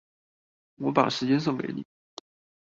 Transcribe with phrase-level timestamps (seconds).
[0.77, 1.85] 我把時間送給你